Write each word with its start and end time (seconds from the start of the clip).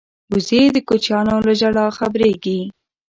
وزې 0.31 0.61
د 0.75 0.77
کوچنیانو 0.87 1.35
له 1.45 1.53
ژړا 1.59 1.85
خبریږي 1.97 2.59